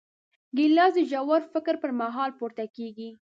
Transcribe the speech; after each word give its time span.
ګیلاس 0.57 0.91
د 0.97 0.99
ژور 1.11 1.41
فکر 1.53 1.75
پر 1.81 1.91
مهال 2.01 2.31
پورته 2.39 2.65
کېږي. 2.75 3.09